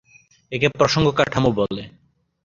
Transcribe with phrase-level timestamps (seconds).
[0.51, 1.83] একে প্রসঙ্গ কাঠামো বলে।